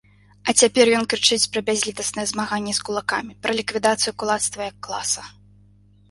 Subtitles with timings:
[0.51, 5.27] А цяпер ён крычыць пра бязлітаснае змаганне з кулакамі, пра ліквідацыю кулацтва як класа!